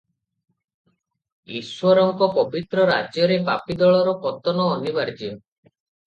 ଈଶ୍ୱରଙ୍କ 1.59 2.31
ପବିତ୍ର 2.39 2.87
ରାଜ୍ୟରେ 2.91 3.39
ପାପୀ 3.51 3.79
ଦଳର 3.83 4.17
ପତନ 4.27 4.67
ଅନିବାର୍ଯ୍ୟ। 4.81 5.33